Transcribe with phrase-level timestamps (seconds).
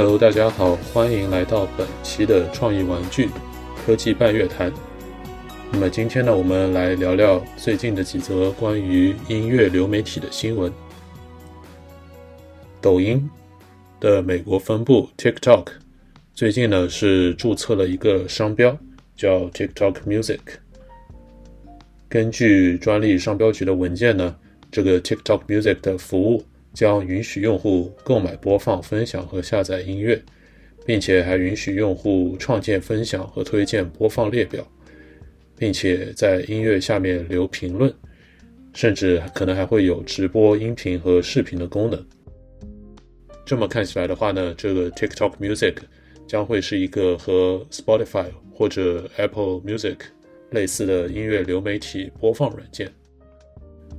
[0.00, 3.28] Hello，大家好，欢迎来到本期的创意玩具
[3.84, 4.72] 科技半月谈。
[5.72, 10.72] 那么今天呢，我们来聊聊最近的几则关于音乐流媒体的新闻。
[12.80, 13.28] 抖音
[13.98, 15.66] 的美国分部 TikTok
[16.32, 18.78] 最近呢是注册了一个商标，
[19.16, 20.38] 叫 TikTok Music。
[22.08, 24.36] 根据专利商标局的文件呢，
[24.70, 30.20] 这个 TikTok Music 的服务将允许用户购买、播放、分享和下载音乐，
[30.86, 34.66] 并且还允许用户创建、分享和推荐播放列表，
[35.56, 37.92] 并且在音乐下面留评论，
[38.72, 42.06] 甚至可能还会有直播音频和视频的功能。
[43.44, 45.74] 这么看起来的话呢，这个 TikTok Music
[46.26, 49.96] 将会是一个和 Spotify 或者 Apple Music。
[50.50, 52.90] 类似的音乐流媒体播放软件，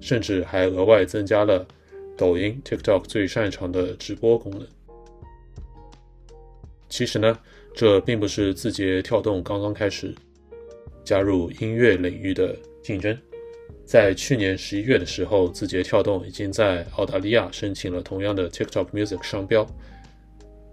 [0.01, 1.63] 甚至还额外增加了
[2.19, 4.67] 抖音 TikTok 最擅长的直播功能。
[6.89, 7.39] 其实呢，
[7.73, 10.13] 这并不是字节跳动刚刚开始
[11.05, 12.53] 加入音乐领域的
[12.83, 13.17] 竞争。
[13.85, 19.65] 在去年十一月的时候，字节跳动已经在澳大利亚申请了同样的 TikTok Music 商标，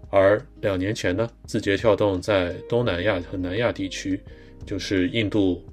[0.09, 4.21] 而两年前呢，字节跳动在东南亚和南亚地区。
[4.65, 5.63] 就是印度、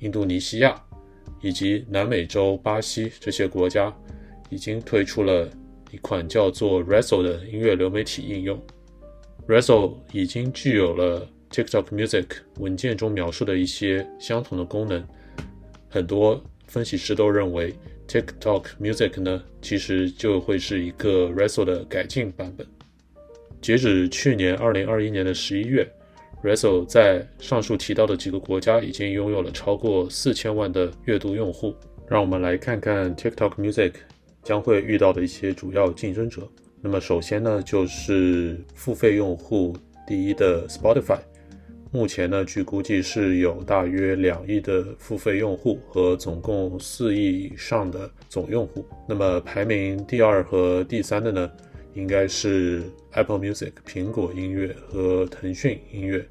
[0.00, 0.74] 印度尼西亚
[1.40, 3.96] 以及南美洲巴西这些国家，
[4.50, 5.48] 已经推出了
[5.90, 8.60] 一款叫做 Resso 的音乐流媒体应用。
[9.48, 12.26] Resso 已经具有了 TikTok Music
[12.58, 15.02] 文件中描述的一些相同的功能。
[15.88, 17.74] 很多分析师都认为
[18.06, 22.66] ，TikTok Music 呢，其实就会是一个 Resso 的改进版本。
[23.60, 25.90] 截止去年二零二一年的十一月。
[26.42, 31.74] Resso 在上述提到的几个国家已经拥有了超过四千万的阅读用户。
[32.08, 33.92] 让我们来看看 TikTok Music
[34.42, 36.48] 将会遇到的一些主要竞争者。
[36.80, 41.18] 那么首先呢，就是付费用户第一的 Spotify。
[41.92, 48.86] 目前呢，据估计是有大约两亿的付费用户和总共四亿以上的总用户。
[49.08, 51.50] 那么排名第二和第三的呢？
[51.94, 56.24] 应该是 Apple Music、苹果音乐和腾讯音乐。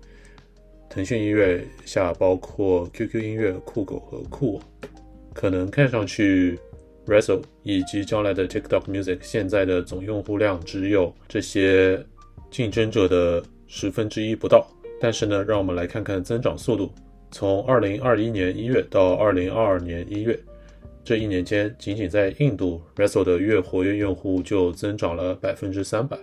[0.89, 4.61] 腾讯音乐下包括 QQ 音乐、酷狗和酷我。
[5.33, 6.57] 可能看上去
[7.09, 11.99] r e s o 以及将来的 TikTok Music 现在的总用户量只有这些
[12.51, 14.67] 竞争者的十分之一不到。
[15.01, 16.91] 但是呢，让我们来看看增长速度，
[17.31, 20.39] 从2021年1月到2022年1月。
[21.03, 26.17] 这一年间，仅仅在印度 r e s o 的月活跃用户就增长了百分之三百，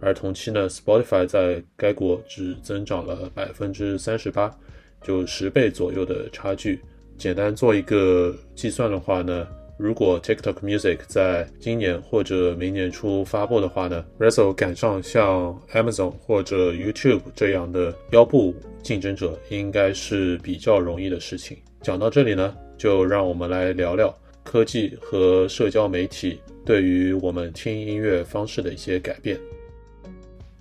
[0.00, 4.54] 而同期呢，Spotify 在该国只增长了百分之三十八，
[5.02, 6.80] 就十倍左右的差距。
[7.16, 9.46] 简单做一个计算的话呢，
[9.80, 21.56] 如果 TikTok Music 在今年或者明年初发布的话呢 r e s o 赶上像 Amazon 或者 YouTube 这样的腰部竞争者，应该是比较容易的事情。
[21.82, 22.56] 讲到这里呢。
[22.80, 29.38] 就让我们来聊聊科技和社交媒体对于我们听音乐方式的一些改变。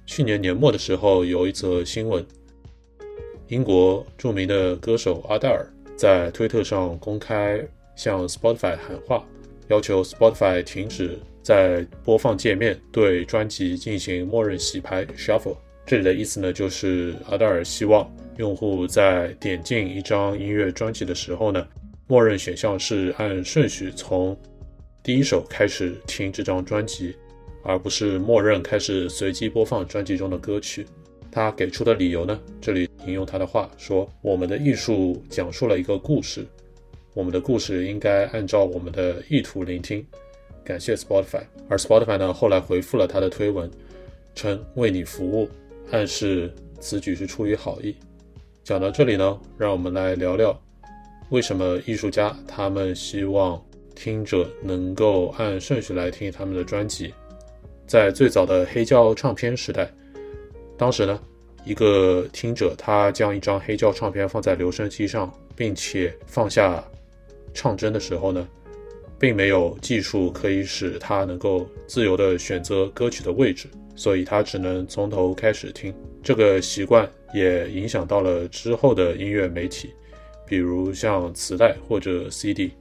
[0.06, 2.26] 去年年末的时候，有一则新闻：
[3.48, 5.66] 英国著名的歌手阿黛尔
[5.96, 7.66] 在推特上公开
[8.00, 9.28] 向 Spotify 喊话，
[9.68, 15.58] 要求 Spotify 停止在播放界面对专辑进行默认洗牌 （shuffle）。
[15.86, 21.68] 这里的意思呢，就是阿黛尔希望用户在点进一张音乐专辑的时候呢。
[22.08, 24.36] 默认选项是按顺序从
[25.04, 27.14] 第一首开始听这张专辑，
[27.64, 30.86] 而不是默认开始随机播放专辑中的歌曲。
[31.30, 32.40] 他给出的理由呢？
[32.62, 36.48] 这里引用他的话说：“我们的艺术讲述了一个故事，
[37.20, 40.06] 我们的故事应该按照我们的意图聆听。”
[40.64, 41.42] 感谢 Spotify。
[41.68, 43.70] 而 Spotify 呢，后来回复了他的推文，
[44.34, 45.50] 称为你服务，
[45.92, 46.50] 暗示
[46.80, 47.94] 此举是出于好意。
[48.64, 50.58] 讲到这里呢，让我们来聊聊。
[51.30, 53.62] 为什么艺术家他们希望
[53.94, 57.14] 听者能够按顺序来听他们的专辑？
[57.86, 59.92] 在最早的黑胶唱片时代，
[60.78, 61.20] 当时呢，
[61.66, 66.82] 一个听者他将一张黑胶唱片放在留声机上，并且放下
[67.54, 68.48] 唱针的时候呢，
[69.20, 75.94] 并没有技术可以使他能够自由地选择歌曲的位置，所以他只能从头开始听。
[76.22, 79.92] 这个习惯也影响到了之后的音乐媒体。
[80.46, 82.72] 比如像磁带或者 CD，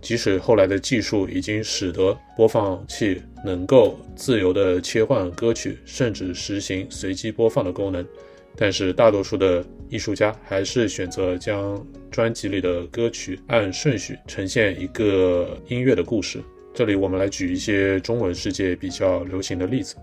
[0.00, 8.06] 即使后来的技术已经使得播放器能够自由地切换歌曲，甚至实行随机播放的功能，
[8.54, 16.40] 但是大多数的艺术家还是选择将专辑里的歌曲按顺序呈现一个音乐的故事。
[16.72, 19.96] 这里我们来举一些中文世界比较流行的例子，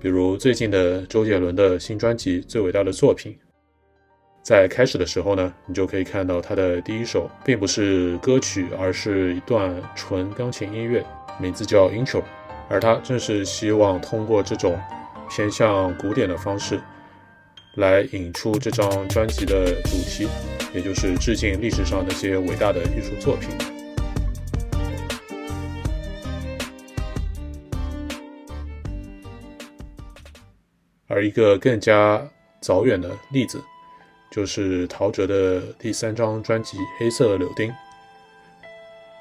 [0.00, 3.32] 比如最近的周杰伦的新专辑《最伟大的作品》。
[4.42, 11.04] 在开始的时候呢，你就可以看到他的第一首并不是歌曲，而是一段纯钢琴音乐，
[11.38, 12.22] 名字叫 Intro。
[12.70, 14.78] 而他正是希望通过这种
[15.30, 16.80] 偏向古典的方式，
[17.78, 20.28] 来引出这张专辑的主题，
[20.74, 23.48] 也就是致敬历史上那些伟大的艺术作品。
[31.06, 32.22] 而一个更加
[32.60, 33.58] 早远的例子。
[34.30, 37.70] 就是陶喆的第三张专辑《黑色柳丁》。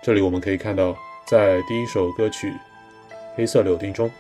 [0.04, 0.96] 这里我们可以看到，
[1.26, 2.50] 在第一首歌曲
[3.34, 4.12] 《黑色柳丁》中，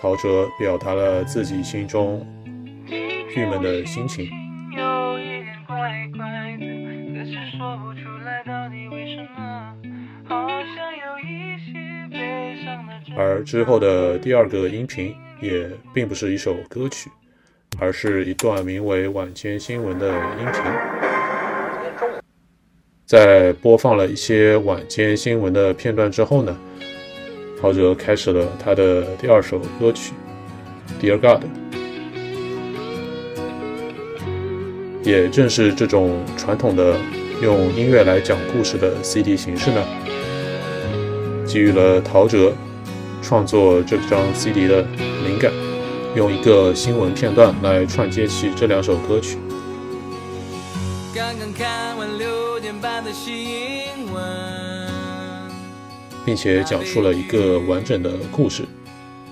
[0.00, 2.26] 陶喆表达了自己心中
[3.36, 4.28] 郁闷的心情。
[13.16, 17.10] 而之后的第二个音频也并不是一首歌曲。
[17.80, 20.06] 而是一段名为《晚间新闻》的
[20.38, 20.62] 音频。
[23.04, 26.56] 在播放了一些晚间新闻的片段之后呢，
[27.60, 30.12] 陶喆开始了他的第二首歌曲
[31.02, 31.44] 《Dear God》。
[35.04, 36.96] 也正是这种传统的
[37.42, 39.84] 用音乐来讲故事的 CD 形式呢，
[41.46, 42.50] 给予了陶喆
[43.20, 44.80] 创作这张 CD 的
[45.26, 45.52] 灵感。
[46.16, 49.36] 用一个新闻片段来串接起这两首歌曲，
[56.24, 58.62] 并且讲述了一个完整的故事，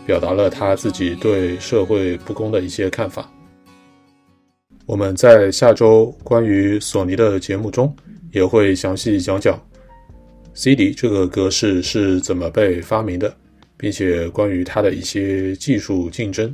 [0.05, 3.31] 表达了他自己对社会不公的一些看法。
[4.85, 7.95] 我们在下周关于索尼的节目中
[8.33, 9.61] 也会详细讲讲
[10.55, 13.33] CD 这个格式是怎么被发明的，
[13.77, 16.53] 并且关于它的一些技术竞争。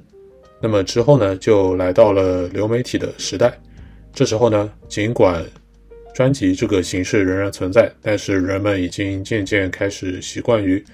[0.60, 3.58] 那么之后呢，就来到了流媒体的时代。
[4.12, 5.44] 这时候呢，尽管
[6.14, 10.84] 专辑这个形式仍然存在，但是人们已经渐渐开始习惯于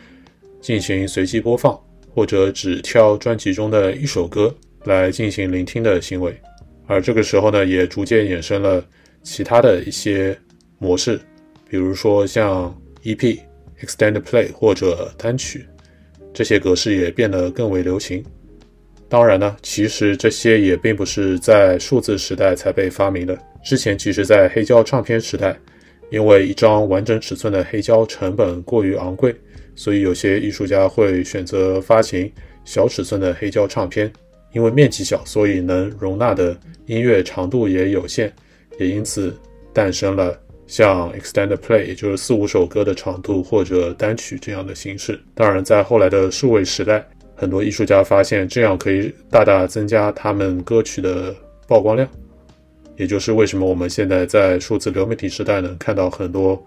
[0.61, 1.79] 进行随机播放，
[2.15, 4.55] 或者只挑专辑中的一首歌
[4.85, 6.35] 来进行聆听的行为。
[6.87, 8.85] 而这个时候呢，也逐渐衍生了
[9.23, 10.37] 其他的一些
[10.79, 11.19] 模式，
[11.69, 13.39] 比如说像 EP、
[13.83, 15.67] Extended Play 或者单曲，
[16.33, 18.25] 这些格式也变得更为流行。
[19.09, 23.39] 当然呢，其实这些也并不是在数字时代才被发明的。
[23.63, 25.57] 之前其实，在黑胶唱片时代，
[26.11, 29.35] 因为一张完整尺寸的黑胶成本过于昂贵，
[29.75, 32.31] 所以有些艺术家会选择发行
[32.65, 34.13] 小尺寸的黑胶唱片。
[34.55, 36.57] 因为面积小，所以能容纳的
[36.87, 38.33] 音乐长度也有限，
[38.79, 39.37] 也因此
[39.73, 45.21] 诞生了像 extended play，也就是四五首歌的长度或者单曲这样的形式。
[45.35, 47.07] 当然，在后来的数位时代。
[47.37, 51.35] 很多艺术家发现，这样可以大大增加他们歌曲的
[51.67, 52.09] 曝光量，
[52.97, 56.65] 也就是为什么我们现在在数字流媒体时代能看到很多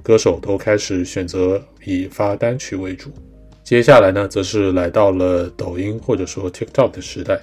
[0.00, 3.10] 歌手都开始选择以发单曲为主。
[3.70, 7.40] 接下来呢，则是来到了抖音或者说 TikTok 的时代。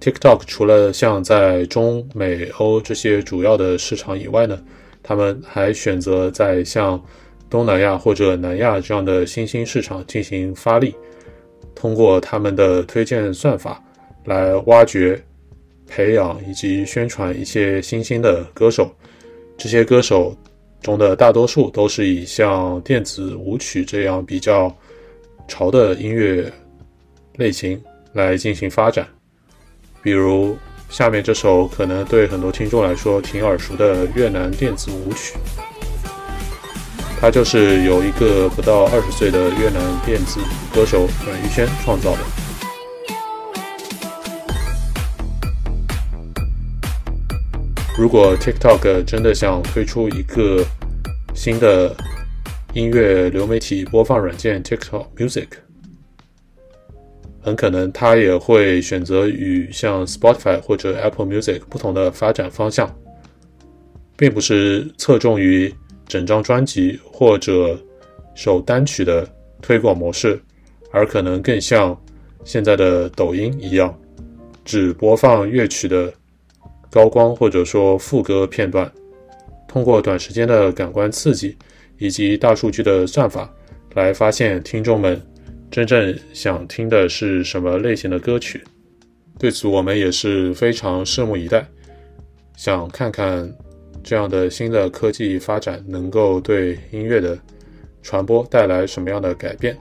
[0.00, 4.60] TikTok 除了像在中美欧这些主要的市场以外呢，
[5.00, 7.00] 他们还选择在像
[7.48, 10.92] 东南亚或者南亚这样的新兴市场进行发力。
[11.72, 13.80] 通过他们的推荐算法
[14.24, 15.22] 来挖掘、
[15.86, 18.90] 培养以及宣传一些新兴的歌手。
[19.56, 20.36] 这些歌手
[20.80, 24.76] 中的大多数都是以像电子舞曲这样比较
[25.48, 26.52] 潮的音乐
[27.36, 27.82] 类型
[28.12, 29.06] 来进行发展。
[30.02, 30.56] 比如
[30.88, 35.34] 下面这首可能对很多听众来说挺耳熟的越南电子舞曲。
[37.20, 40.40] 它就是由一个不到二十岁的越南电子
[40.74, 42.18] 歌手阮玉轩创造的。
[47.96, 50.64] 如果 TikTok 真的想推出一个
[51.32, 51.94] 新的
[52.74, 55.46] 音乐流媒体播放软件 TikTok Music，
[57.40, 62.90] 很可能它也会选择与像 Spotify 或者 Apple Music 不同的发展方向，
[64.16, 65.72] 并不是侧重于。
[66.08, 67.78] 整张专辑或者
[68.34, 69.26] 首单曲的
[69.62, 70.38] 推广模式，
[70.90, 71.98] 而可能更像
[72.44, 73.98] 现在的抖音一样，
[74.62, 76.12] 只播放乐曲的
[76.90, 78.92] 高光或者说副歌片段，
[79.66, 81.56] 通过短时间的感官刺激
[82.02, 83.48] 以及大数据的算法，
[83.94, 85.20] 来发现听众们
[85.70, 88.62] 真正想听的是什么类型的歌曲。
[89.38, 91.64] 对此，我们也是非常拭目以待，
[92.56, 93.48] 想看看。
[94.04, 97.38] 这样的新的科技发展能够对音乐的
[98.02, 99.78] 传播带来什么样的改变？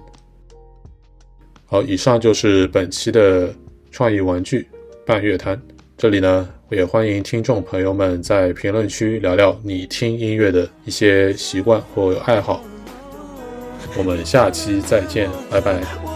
[1.66, 3.52] 好，以上就是本期的
[3.90, 4.68] 创意玩具
[5.08, 5.60] 半月谈。
[6.02, 12.64] 这里呢，也欢迎听众朋友们在评论区聊聊你听音乐的一些习惯或爱好。
[13.96, 16.11] 我们下期再见，拜拜。